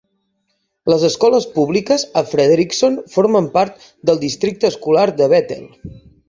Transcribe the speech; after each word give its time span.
Les 0.91 1.03
escoles 1.09 1.45
públiques 1.57 2.05
a 2.21 2.23
Frederickson 2.29 2.97
formen 3.17 3.51
part 3.59 3.87
del 4.11 4.23
districte 4.25 4.73
escolar 4.75 5.05
de 5.21 5.29
Bethel. 5.37 5.71